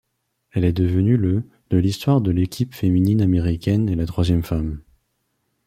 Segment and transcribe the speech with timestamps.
[0.49, 4.81] Elle est devenue le de l'histoire de l'équipe féminine américaine et la troisième femme.